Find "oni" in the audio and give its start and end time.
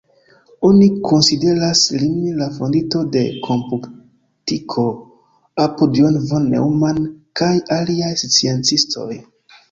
0.67-0.85